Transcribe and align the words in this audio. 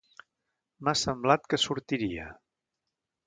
M'ha 0.87 0.95
semblat 1.01 1.45
que 1.53 1.59
sortiria. 1.65 2.25